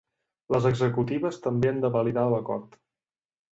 Les 0.55 0.63
executives 0.69 1.37
també 1.45 1.71
han 1.73 1.83
de 1.85 1.93
validar 1.99 2.25
l’acord. 2.35 2.77